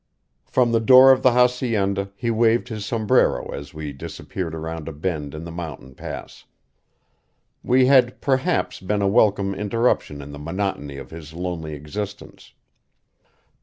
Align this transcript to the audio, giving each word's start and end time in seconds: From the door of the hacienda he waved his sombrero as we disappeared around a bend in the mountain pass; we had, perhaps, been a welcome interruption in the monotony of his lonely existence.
From 0.45 0.71
the 0.71 0.79
door 0.79 1.11
of 1.11 1.21
the 1.21 1.33
hacienda 1.33 2.09
he 2.15 2.31
waved 2.31 2.69
his 2.69 2.87
sombrero 2.87 3.49
as 3.53 3.71
we 3.71 3.93
disappeared 3.93 4.55
around 4.55 4.87
a 4.87 4.91
bend 4.91 5.35
in 5.35 5.43
the 5.43 5.51
mountain 5.51 5.93
pass; 5.93 6.45
we 7.61 7.85
had, 7.85 8.19
perhaps, 8.19 8.79
been 8.79 9.03
a 9.03 9.07
welcome 9.07 9.53
interruption 9.53 10.19
in 10.19 10.31
the 10.31 10.39
monotony 10.39 10.97
of 10.97 11.11
his 11.11 11.33
lonely 11.33 11.75
existence. 11.75 12.53